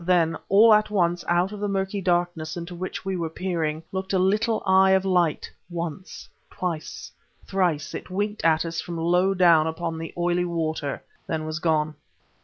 [0.03, 4.13] Then, all at once out of the murky darkness into which we were peering, looked
[4.13, 7.11] a little eye of light once, twice,
[7.45, 11.93] thrice it winked at us from low down upon the oily water; then was gone.